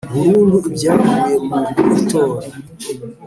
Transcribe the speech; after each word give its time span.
burundu 0.13 0.57
ibyavuye 0.69 1.31
mu 1.47 1.57
itora 1.99 2.45